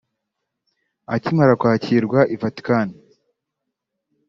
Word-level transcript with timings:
Akimara 1.15 1.53
kwakirwa 1.61 2.19
i 2.33 2.35
Vatican 2.41 2.87